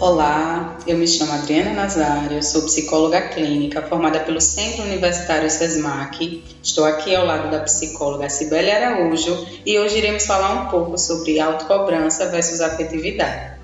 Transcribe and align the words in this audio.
Olá, 0.00 0.78
eu 0.86 0.96
me 0.96 1.06
chamo 1.06 1.30
Adriana 1.30 1.74
Nazário, 1.74 2.42
sou 2.42 2.62
psicóloga 2.62 3.20
clínica 3.20 3.82
formada 3.82 4.18
pelo 4.20 4.40
Centro 4.40 4.84
Universitário 4.84 5.50
SESMAC. 5.50 6.42
Estou 6.62 6.86
aqui 6.86 7.14
ao 7.14 7.26
lado 7.26 7.50
da 7.50 7.60
psicóloga 7.60 8.30
Cibele 8.30 8.70
Araújo 8.70 9.46
e 9.66 9.78
hoje 9.78 9.98
iremos 9.98 10.24
falar 10.24 10.54
um 10.54 10.70
pouco 10.70 10.96
sobre 10.96 11.38
autocobrança 11.38 12.24
versus 12.28 12.62
afetividade. 12.62 13.58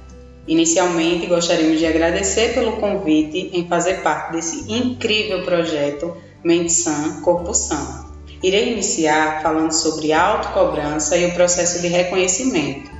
Inicialmente, 0.46 1.27
gostaríamos 1.27 1.79
de 1.79 1.86
agradecer 1.86 2.53
pelo 2.53 2.73
convite 2.73 3.50
em 3.55 3.66
fazer 3.66 4.03
parte 4.03 4.32
desse 4.32 4.71
incrível 4.71 5.43
projeto 5.43 6.14
Mente 6.45 6.71
Sã, 6.71 7.23
Corpo 7.23 7.55
Sã. 7.55 8.11
Irei 8.43 8.75
iniciar 8.75 9.41
falando 9.43 9.73
sobre 9.73 10.12
autocobrança 10.12 11.16
e 11.16 11.25
o 11.25 11.32
processo 11.32 11.80
de 11.80 11.89
reconhecimento. 11.89 12.96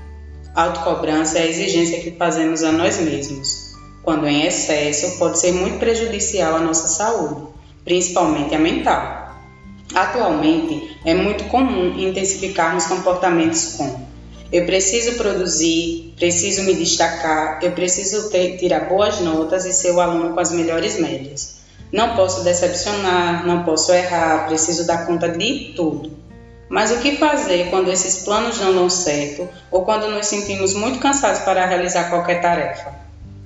Autocobrança 0.57 1.39
é 1.39 1.43
a 1.43 1.47
exigência 1.47 2.01
que 2.01 2.13
fazemos 2.13 2.65
a 2.65 2.73
nós 2.73 2.99
mesmos. 2.99 3.75
Quando 4.03 4.27
em 4.27 4.47
excesso, 4.47 5.19
pode 5.19 5.39
ser 5.39 5.53
muito 5.53 5.79
prejudicial 5.79 6.57
à 6.57 6.61
nossa 6.61 6.89
saúde, 6.89 7.43
principalmente 7.85 8.55
a 8.55 8.59
mental. 8.59 9.37
Atualmente, 9.95 10.97
é 11.05 11.13
muito 11.13 11.45
comum 11.45 11.99
intensificarmos 11.99 12.87
comportamentos 12.87 13.75
como 13.77 14.07
eu 14.51 14.65
preciso 14.65 15.17
produzir, 15.17 16.15
preciso 16.17 16.63
me 16.63 16.73
destacar, 16.73 17.59
eu 17.63 17.73
preciso 17.73 18.31
ter, 18.31 18.57
tirar 18.57 18.89
boas 18.89 19.21
notas 19.21 19.67
e 19.67 19.75
ser 19.75 19.91
o 19.91 20.01
aluno 20.01 20.33
com 20.33 20.41
as 20.41 20.53
melhores 20.53 20.99
médias. 20.99 21.57
Não 21.93 22.17
posso 22.17 22.43
decepcionar, 22.45 23.47
não 23.47 23.63
posso 23.63 23.93
errar, 23.93 24.47
preciso 24.47 24.87
dar 24.87 25.05
conta 25.05 25.29
de 25.29 25.75
tudo. 25.77 26.26
Mas 26.69 26.91
o 26.91 26.99
que 26.99 27.17
fazer 27.17 27.71
quando 27.71 27.91
esses 27.91 28.25
planos 28.25 28.61
não 28.61 28.75
dão 28.75 28.91
certo 28.91 29.49
ou 29.71 29.85
quando 29.85 30.11
nos 30.11 30.27
sentimos 30.27 30.75
muito 30.75 30.99
cansados 30.99 31.41
para 31.43 31.65
realizar 31.65 32.11
qualquer 32.11 32.41
tarefa? 32.41 32.93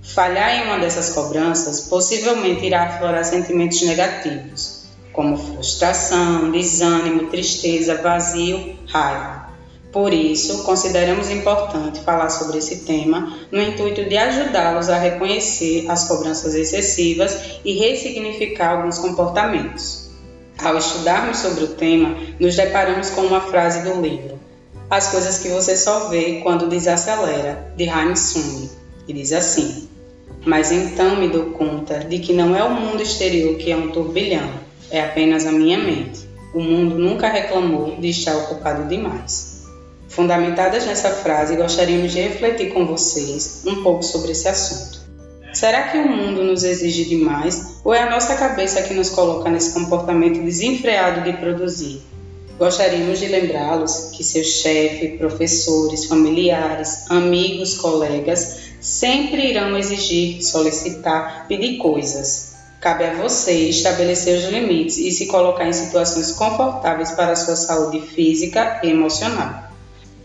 Falhar 0.03 0.57
em 0.57 0.67
uma 0.67 0.79
dessas 0.79 1.11
cobranças 1.11 1.83
possivelmente 1.83 2.65
irá 2.65 2.85
aflorar 2.85 3.25
sentimentos 3.25 3.83
negativos, 3.83 4.87
como 5.13 5.37
frustração, 5.37 6.51
desânimo, 6.51 7.29
tristeza, 7.29 8.01
vazio, 8.01 8.79
raiva. 8.87 9.51
Por 9.93 10.15
isso, 10.15 10.63
consideramos 10.63 11.31
importante 11.31 12.01
falar 12.01 12.31
sobre 12.31 12.59
esse 12.59 12.85
tema 12.85 13.37
no 13.51 13.61
intuito 13.61 14.05
de 14.05 14.17
ajudá-los 14.17 14.89
a 14.89 14.99
reconhecer 14.99 15.91
as 15.91 16.09
cobranças 16.09 16.55
excessivas 16.55 17.59
e 17.65 17.73
ressignificar 17.75 18.79
alguns 18.79 18.99
comportamentos. 18.99 20.10
Ao 20.63 20.77
estudarmos 20.77 21.39
sobre 21.39 21.65
o 21.65 21.69
tema, 21.69 22.15
nos 22.39 22.55
deparamos 22.55 23.09
com 23.11 23.23
uma 23.23 23.41
frase 23.41 23.83
do 23.83 23.99
livro 23.99 24.39
As 24.91 25.09
coisas 25.09 25.39
que 25.39 25.49
você 25.49 25.75
só 25.75 26.09
vê 26.09 26.41
quando 26.43 26.69
desacelera, 26.69 27.73
de 27.79 27.89
Haim 27.89 28.15
Sung, 28.15 28.69
e 29.09 29.13
diz 29.15 29.33
assim: 29.33 29.89
Mas 30.45 30.71
então 30.71 31.17
me 31.17 31.29
dou 31.29 31.47
conta 31.53 32.01
de 32.01 32.19
que 32.19 32.35
não 32.35 32.55
é 32.55 32.63
o 32.63 32.75
mundo 32.75 33.03
exterior 33.03 33.57
que 33.57 33.73
é 33.73 33.77
um 33.77 33.89
turbilhão, 33.89 34.51
é 34.91 35.01
apenas 35.01 35.47
a 35.47 35.53
minha 35.53 35.79
mente. 35.79 36.29
O 36.53 36.61
mundo 36.61 36.99
nunca 36.99 37.29
reclamou 37.29 37.97
de 37.97 38.11
estar 38.11 38.37
ocupado 38.37 38.87
demais. 38.87 39.63
Fundamentadas 40.09 40.85
nessa 40.85 41.09
frase, 41.09 41.57
gostaríamos 41.57 42.13
de 42.13 42.21
refletir 42.21 42.75
com 42.75 42.85
vocês 42.85 43.63
um 43.65 43.83
pouco 43.83 44.03
sobre 44.03 44.33
esse 44.33 44.47
assunto. 44.47 45.00
Será 45.53 45.89
que 45.89 45.99
o 45.99 46.09
mundo 46.09 46.45
nos 46.45 46.63
exige 46.63 47.05
demais 47.05 47.81
ou 47.85 47.93
é 47.93 48.03
a 48.03 48.11
nossa 48.11 48.37
cabeça 48.37 48.83
que 48.83 48.95
nos 48.95 49.11
coloca 49.11 49.51
nesse 49.51 49.73
comportamento 49.73 50.41
desenfreado 50.41 51.23
de 51.23 51.37
produzir? 51.39 52.03
Gostaríamos 52.57 53.19
de 53.19 53.27
lembrá-los 53.27 54.11
que 54.15 54.23
seu 54.23 54.45
chefe, 54.45 55.17
professores, 55.19 56.05
familiares, 56.05 57.11
amigos, 57.11 57.75
colegas 57.79 58.71
sempre 58.81 59.49
irão 59.49 59.77
exigir, 59.77 60.43
solicitar, 60.45 61.47
pedir 61.49 61.79
coisas. 61.79 62.51
Cabe 62.81 63.05
a 63.05 63.15
você 63.15 63.53
estabelecer 63.53 64.39
os 64.39 64.45
limites 64.45 64.99
e 64.99 65.11
se 65.11 65.27
colocar 65.27 65.67
em 65.67 65.73
situações 65.73 66.33
confortáveis 66.33 67.11
para 67.11 67.33
a 67.33 67.37
sua 67.37 67.57
saúde 67.57 68.01
física 68.03 68.81
e 68.85 68.91
emocional. 68.91 69.71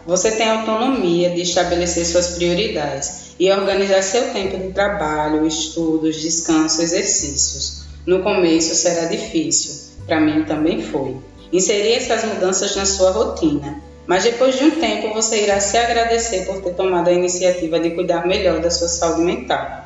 Você 0.06 0.32
tem 0.32 0.48
autonomia 0.48 1.32
de 1.32 1.42
estabelecer 1.42 2.06
suas 2.06 2.36
prioridades 2.36 3.25
e 3.40 3.52
organizar 3.52 4.02
seu 4.02 4.32
tempo 4.32 4.58
de 4.58 4.72
trabalho, 4.72 5.46
estudos, 5.46 6.22
descanso, 6.22 6.82
exercícios. 6.82 7.86
No 8.06 8.24
começo 8.24 8.76
será 8.76 9.06
difícil, 9.06 9.96
para 10.06 10.20
mim 10.20 10.46
também 10.46 10.82
foi. 10.82 11.18
Inserir 11.52 11.94
essas 11.94 12.24
mudanças 12.24 12.76
na 12.76 12.86
sua 12.86 13.12
rotina, 13.12 13.82
mas 14.08 14.24
depois 14.24 14.58
de 14.58 14.66
um 14.66 14.72
tempo 14.72 15.14
você 15.14 15.44
irá 15.44 15.60
se 15.60 15.78
agradecer 15.78 16.46
por 16.46 16.62
ter 16.62 16.74
tomado 16.76 17.10
a 17.10 17.14
iniciativa 17.14 17.80
de 17.80 17.92
cuidar 17.92 18.26
melhor 18.26 18.60
da 18.60 18.70
sua 18.70 18.88
saúde 18.88 19.22
mental. 19.22 19.86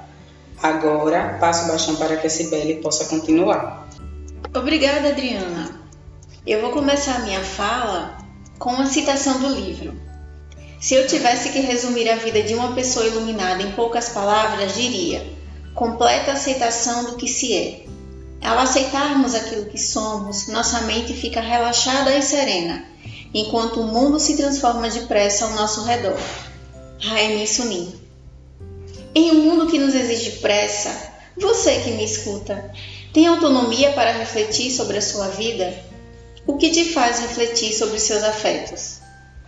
Agora, 0.61 1.37
passo 1.39 1.65
o 1.65 1.67
bastão 1.71 1.95
para 1.95 2.17
que 2.17 2.27
a 2.27 2.29
Cibele 2.29 2.75
possa 2.75 3.05
continuar. 3.05 3.87
Obrigada, 4.53 5.09
Adriana. 5.09 5.79
Eu 6.45 6.61
vou 6.61 6.71
começar 6.71 7.15
a 7.15 7.19
minha 7.19 7.41
fala 7.41 8.17
com 8.57 8.71
uma 8.71 8.85
citação 8.85 9.39
do 9.39 9.49
livro 9.49 10.08
se 10.79 10.95
eu 10.95 11.07
tivesse 11.07 11.49
que 11.49 11.59
resumir 11.59 12.09
a 12.09 12.15
vida 12.15 12.41
de 12.41 12.55
uma 12.55 12.73
pessoa 12.73 13.05
iluminada 13.05 13.61
em 13.61 13.71
poucas 13.71 14.09
palavras, 14.09 14.75
diria: 14.75 15.25
completa 15.75 16.31
aceitação 16.31 17.05
do 17.05 17.15
que 17.15 17.27
se 17.27 17.53
é. 17.53 17.85
Ao 18.41 18.57
aceitarmos 18.57 19.35
aquilo 19.35 19.65
que 19.65 19.77
somos, 19.77 20.47
nossa 20.47 20.81
mente 20.81 21.13
fica 21.13 21.41
relaxada 21.41 22.15
e 22.15 22.21
serena, 22.21 22.85
enquanto 23.33 23.81
o 23.81 23.87
mundo 23.87 24.19
se 24.19 24.37
transforma 24.37 24.89
depressa 24.89 25.45
ao 25.45 25.51
nosso 25.51 25.83
redor. 25.83 26.17
Raimi 27.01 27.45
Sunim. 27.45 27.93
Em 29.13 29.31
um 29.31 29.43
mundo 29.43 29.67
que 29.67 29.77
nos 29.77 29.93
exige 29.93 30.39
pressa, 30.39 30.89
você 31.37 31.79
que 31.79 31.91
me 31.91 32.05
escuta, 32.05 32.71
tem 33.13 33.27
autonomia 33.27 33.91
para 33.91 34.11
refletir 34.11 34.71
sobre 34.71 34.97
a 34.97 35.01
sua 35.01 35.27
vida? 35.29 35.73
O 36.47 36.57
que 36.57 36.69
te 36.69 36.85
faz 36.93 37.19
refletir 37.19 37.73
sobre 37.73 37.99
seus 37.99 38.23
afetos? 38.23 38.98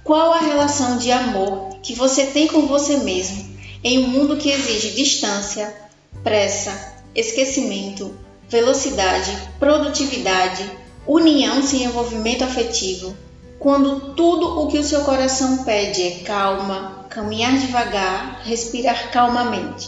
Qual 0.03 0.33
a 0.33 0.39
relação 0.39 0.97
de 0.97 1.11
amor 1.11 1.69
que 1.83 1.93
você 1.93 2.25
tem 2.25 2.47
com 2.47 2.65
você 2.65 2.97
mesmo 2.97 3.51
em 3.83 3.99
um 3.99 4.07
mundo 4.07 4.37
que 4.37 4.49
exige 4.49 4.91
distância, 4.91 5.73
pressa, 6.23 6.95
esquecimento, 7.13 8.15
velocidade, 8.49 9.31
produtividade, 9.59 10.69
união 11.05 11.61
sem 11.63 11.83
envolvimento 11.83 12.43
afetivo, 12.43 13.15
quando 13.59 14.13
tudo 14.15 14.59
o 14.59 14.67
que 14.67 14.79
o 14.79 14.83
seu 14.83 15.01
coração 15.01 15.63
pede 15.63 16.01
é 16.01 16.11
calma, 16.25 17.05
caminhar 17.09 17.57
devagar, 17.59 18.41
respirar 18.43 19.11
calmamente? 19.11 19.87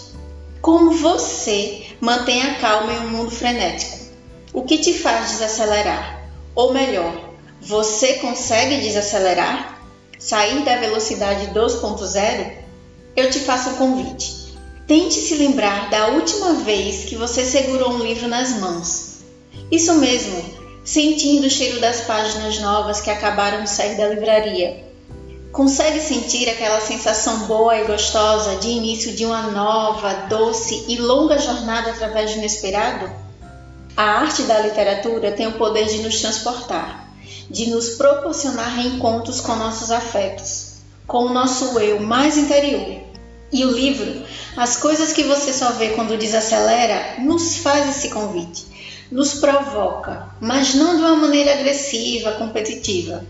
Como 0.62 0.91
você 0.91 1.88
mantém 2.00 2.41
a 2.41 2.56
calma 2.56 2.94
em 2.94 3.00
um 3.00 3.09
mundo 3.09 3.31
frenético? 3.31 3.97
O 4.53 4.63
que 4.63 4.78
te 4.78 4.94
faz 4.94 5.31
desacelerar? 5.31 6.22
Ou 6.53 6.72
melhor, 6.72 7.31
você 7.59 8.13
consegue 8.13 8.78
desacelerar? 8.78 9.83
Sair 10.24 10.64
da 10.64 10.78
velocidade 10.78 11.48
2.0, 11.48 12.54
eu 13.14 13.30
te 13.30 13.40
faço 13.40 13.72
um 13.72 13.76
convite. 13.76 14.54
Tente 14.88 15.16
se 15.16 15.36
lembrar 15.36 15.90
da 15.90 16.08
última 16.08 16.54
vez 16.54 17.04
que 17.04 17.18
você 17.18 17.44
segurou 17.44 17.92
um 17.92 18.00
livro 18.00 18.30
nas 18.30 18.52
mãos. 18.52 19.18
Isso 19.70 19.94
mesmo, 19.96 20.42
sentindo 20.86 21.48
o 21.48 21.50
cheiro 21.50 21.82
das 21.82 22.02
páginas 22.02 22.58
novas 22.60 23.02
que 23.02 23.10
acabaram 23.10 23.64
de 23.64 23.70
sair 23.70 23.98
da 23.98 24.08
livraria. 24.08 24.86
Consegue 25.52 26.00
sentir 26.00 26.50
aquela 26.50 26.80
sensação 26.80 27.40
boa 27.40 27.78
e 27.78 27.84
gostosa 27.84 28.56
de 28.56 28.70
início 28.70 29.12
de 29.12 29.26
uma 29.26 29.52
nova, 29.52 30.26
doce 30.30 30.86
e 30.88 30.96
longa 30.96 31.38
jornada 31.38 31.92
através 31.92 32.32
do 32.32 32.38
inesperado? 32.38 33.12
A 33.98 34.04
arte 34.04 34.44
da 34.44 34.60
literatura 34.60 35.34
tem 35.34 35.48
o 35.48 35.58
poder 35.58 35.86
de 35.86 35.98
nos 35.98 36.22
transportar 36.22 37.03
de 37.50 37.70
nos 37.70 37.90
proporcionar 37.92 38.76
reencontros 38.76 39.40
com 39.40 39.56
nossos 39.56 39.92
afetos, 39.92 40.74
com 41.06 41.26
o 41.26 41.34
nosso 41.34 41.80
eu 41.80 42.00
mais 42.00 42.38
interior. 42.38 43.02
E 43.52 43.64
o 43.66 43.72
livro, 43.72 44.24
As 44.58 44.78
Coisas 44.78 45.14
que 45.14 45.24
Você 45.24 45.54
Só 45.54 45.72
Vê 45.74 45.90
Quando 45.90 46.18
Desacelera, 46.18 47.20
nos 47.20 47.58
faz 47.58 47.88
esse 47.88 48.10
convite, 48.10 48.66
nos 49.12 49.36
provoca, 49.36 50.28
mas 50.42 50.74
não 50.74 50.96
de 50.96 51.04
uma 51.04 51.16
maneira 51.16 51.54
agressiva, 51.54 52.31
competitiva. 52.31 53.24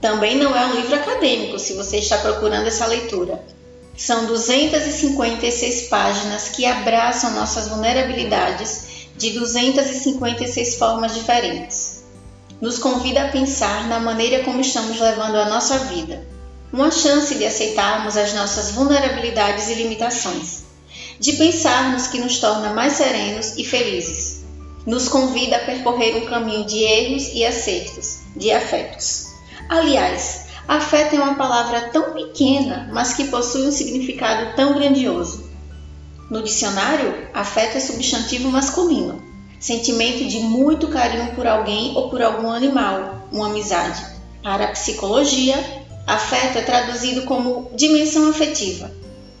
Também 0.00 0.36
não 0.36 0.56
é 0.56 0.66
um 0.66 0.74
livro 0.74 0.96
acadêmico, 0.96 1.58
se 1.58 1.74
você 1.74 1.98
está 1.98 2.18
procurando 2.18 2.66
essa 2.66 2.86
leitura. 2.86 3.40
São 3.96 4.26
256 4.26 5.82
páginas 5.88 6.48
que 6.48 6.66
abraçam 6.66 7.34
nossas 7.34 7.68
vulnerabilidades 7.68 9.08
de 9.16 9.30
256 9.30 10.74
formas 10.76 11.14
diferentes 11.14 11.87
nos 12.60 12.78
convida 12.78 13.24
a 13.24 13.28
pensar 13.28 13.86
na 13.88 14.00
maneira 14.00 14.42
como 14.42 14.60
estamos 14.60 14.98
levando 14.98 15.36
a 15.36 15.48
nossa 15.48 15.78
vida, 15.78 16.26
uma 16.72 16.90
chance 16.90 17.34
de 17.34 17.46
aceitarmos 17.46 18.16
as 18.16 18.34
nossas 18.34 18.72
vulnerabilidades 18.72 19.68
e 19.68 19.74
limitações, 19.74 20.64
de 21.18 21.32
pensarmos 21.34 22.08
que 22.08 22.20
nos 22.20 22.38
torna 22.40 22.72
mais 22.72 22.94
serenos 22.94 23.56
e 23.56 23.64
felizes. 23.64 24.44
Nos 24.84 25.08
convida 25.08 25.56
a 25.56 25.64
percorrer 25.64 26.16
um 26.16 26.26
caminho 26.26 26.64
de 26.64 26.78
erros 26.78 27.28
e 27.32 27.44
acertos, 27.44 28.20
de 28.34 28.50
afetos. 28.50 29.26
Aliás, 29.68 30.46
afeto 30.66 31.14
é 31.14 31.18
uma 31.18 31.34
palavra 31.34 31.90
tão 31.90 32.12
pequena, 32.12 32.88
mas 32.92 33.12
que 33.12 33.24
possui 33.24 33.66
um 33.66 33.72
significado 33.72 34.56
tão 34.56 34.74
grandioso. 34.74 35.48
No 36.30 36.42
dicionário, 36.42 37.28
afeto 37.34 37.76
é 37.76 37.80
substantivo 37.80 38.50
masculino, 38.50 39.22
sentimento 39.58 40.24
de 40.24 40.38
muito 40.40 40.88
carinho 40.88 41.34
por 41.34 41.46
alguém 41.46 41.96
ou 41.96 42.08
por 42.08 42.22
algum 42.22 42.50
animal, 42.50 43.28
uma 43.32 43.46
amizade. 43.46 44.04
Para 44.42 44.66
a 44.66 44.72
psicologia, 44.72 45.56
afeto 46.06 46.58
é 46.58 46.62
traduzido 46.62 47.22
como 47.22 47.70
dimensão 47.74 48.30
afetiva, 48.30 48.90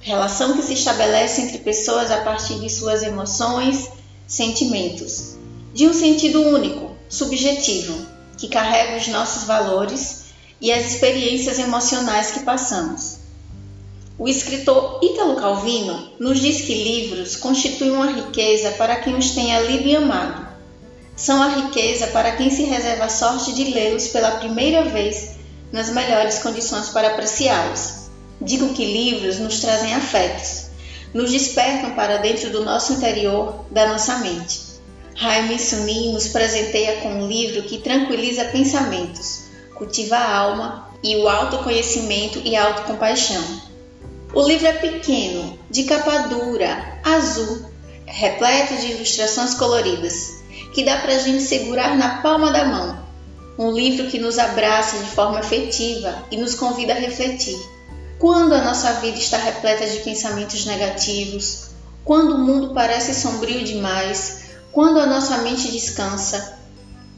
relação 0.00 0.54
que 0.54 0.62
se 0.62 0.74
estabelece 0.74 1.42
entre 1.42 1.58
pessoas 1.58 2.10
a 2.10 2.18
partir 2.18 2.58
de 2.60 2.68
suas 2.68 3.02
emoções, 3.02 3.88
sentimentos, 4.26 5.36
de 5.72 5.86
um 5.86 5.92
sentido 5.92 6.42
único, 6.42 6.96
subjetivo, 7.08 8.06
que 8.36 8.48
carrega 8.48 8.96
os 8.96 9.08
nossos 9.08 9.44
valores 9.44 10.24
e 10.60 10.72
as 10.72 10.92
experiências 10.92 11.58
emocionais 11.58 12.32
que 12.32 12.40
passamos. 12.40 13.17
O 14.18 14.26
escritor 14.26 14.98
Ítalo 15.00 15.36
Calvino 15.36 16.08
nos 16.18 16.40
diz 16.40 16.62
que 16.62 16.74
livros 16.74 17.36
constituem 17.36 17.92
uma 17.92 18.10
riqueza 18.10 18.72
para 18.72 18.96
quem 18.96 19.14
os 19.14 19.30
tenha 19.30 19.60
lido 19.60 19.86
e 19.86 19.94
amado. 19.94 20.44
São 21.14 21.40
a 21.40 21.46
riqueza 21.46 22.08
para 22.08 22.32
quem 22.32 22.50
se 22.50 22.64
reserva 22.64 23.04
a 23.04 23.08
sorte 23.08 23.52
de 23.52 23.72
lê-los 23.72 24.08
pela 24.08 24.32
primeira 24.32 24.82
vez 24.82 25.36
nas 25.70 25.90
melhores 25.90 26.40
condições 26.40 26.88
para 26.88 27.12
apreciá-los. 27.12 28.08
Digo 28.40 28.74
que 28.74 28.84
livros 28.84 29.38
nos 29.38 29.60
trazem 29.60 29.94
afetos, 29.94 30.66
nos 31.14 31.30
despertam 31.30 31.92
para 31.92 32.16
dentro 32.16 32.50
do 32.50 32.64
nosso 32.64 32.94
interior, 32.94 33.66
da 33.70 33.86
nossa 33.86 34.16
mente. 34.16 34.62
Jaime 35.14 35.60
Sunim 35.60 36.12
nos 36.12 36.26
presenteia 36.26 37.02
com 37.02 37.10
um 37.10 37.28
livro 37.28 37.62
que 37.62 37.78
tranquiliza 37.78 38.46
pensamentos, 38.46 39.44
cultiva 39.76 40.16
a 40.16 40.36
alma 40.36 40.88
e 41.04 41.16
o 41.18 41.28
autoconhecimento 41.28 42.42
e 42.44 42.56
autocompaixão. 42.56 43.67
O 44.38 44.42
livro 44.46 44.68
é 44.68 44.72
pequeno, 44.72 45.58
de 45.68 45.82
capa 45.82 46.28
dura, 46.28 47.00
azul, 47.02 47.72
repleto 48.06 48.76
de 48.76 48.92
ilustrações 48.92 49.54
coloridas, 49.54 50.44
que 50.72 50.84
dá 50.84 50.96
para 50.98 51.16
a 51.16 51.18
gente 51.18 51.42
segurar 51.42 51.96
na 51.96 52.18
palma 52.22 52.52
da 52.52 52.64
mão. 52.64 53.04
Um 53.58 53.72
livro 53.72 54.06
que 54.06 54.20
nos 54.20 54.38
abraça 54.38 54.96
de 54.98 55.10
forma 55.10 55.40
afetiva 55.40 56.24
e 56.30 56.36
nos 56.36 56.54
convida 56.54 56.92
a 56.92 56.96
refletir. 56.96 57.58
Quando 58.20 58.54
a 58.54 58.62
nossa 58.62 58.92
vida 59.00 59.18
está 59.18 59.38
repleta 59.38 59.84
de 59.84 59.98
pensamentos 60.04 60.64
negativos, 60.66 61.70
quando 62.04 62.36
o 62.36 62.38
mundo 62.38 62.72
parece 62.72 63.20
sombrio 63.20 63.64
demais, 63.64 64.50
quando 64.70 65.00
a 65.00 65.06
nossa 65.06 65.38
mente 65.38 65.68
descansa, 65.72 66.56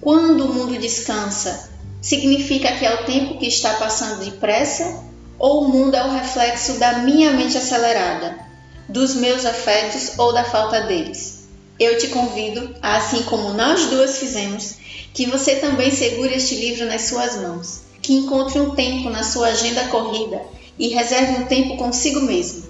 quando 0.00 0.46
o 0.46 0.54
mundo 0.54 0.78
descansa, 0.78 1.68
significa 2.00 2.72
que 2.78 2.86
é 2.86 2.94
o 2.94 3.04
tempo 3.04 3.36
que 3.36 3.46
está 3.46 3.74
passando 3.74 4.24
depressa 4.24 5.09
ou 5.40 5.64
o 5.64 5.68
mundo 5.68 5.96
é 5.96 6.04
o 6.04 6.12
reflexo 6.12 6.74
da 6.74 6.98
minha 6.98 7.30
mente 7.30 7.56
acelerada, 7.56 8.38
dos 8.86 9.14
meus 9.14 9.46
afetos 9.46 10.18
ou 10.18 10.34
da 10.34 10.44
falta 10.44 10.82
deles? 10.82 11.48
Eu 11.78 11.96
te 11.96 12.08
convido, 12.08 12.76
assim 12.82 13.22
como 13.22 13.54
nós 13.54 13.86
duas 13.86 14.18
fizemos, 14.18 14.74
que 15.14 15.24
você 15.24 15.56
também 15.56 15.90
segure 15.90 16.34
este 16.34 16.56
livro 16.56 16.84
nas 16.84 17.02
suas 17.02 17.36
mãos, 17.36 17.80
que 18.02 18.12
encontre 18.12 18.60
um 18.60 18.74
tempo 18.74 19.08
na 19.08 19.22
sua 19.22 19.48
agenda 19.48 19.84
corrida 19.84 20.42
e 20.78 20.88
reserve 20.88 21.42
um 21.42 21.46
tempo 21.46 21.78
consigo 21.78 22.20
mesmo, 22.20 22.64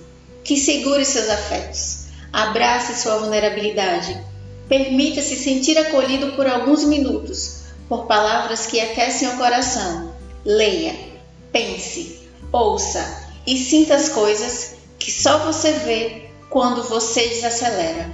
que 0.45 0.57
segure 0.57 1.05
seus 1.05 1.29
afetos, 1.29 2.05
abrace 2.33 3.03
sua 3.03 3.19
vulnerabilidade, 3.19 4.17
permita-se 4.69 5.35
sentir 5.35 5.77
acolhido 5.77 6.37
por 6.37 6.47
alguns 6.47 6.85
minutos, 6.85 7.63
por 7.89 8.07
palavras 8.07 8.67
que 8.67 8.81
aquecem 8.81 9.29
o 9.29 9.37
coração. 9.37 10.15
Leia, 10.45 10.95
pense, 11.53 12.20
ouça 12.53 13.29
e 13.47 13.57
sinta 13.57 13.95
as 13.95 14.09
coisas 14.09 14.77
que 14.99 15.11
só 15.11 15.39
você 15.39 15.73
vê 15.73 16.31
quando 16.49 16.83
você 16.85 17.29
desacelera. 17.29 18.11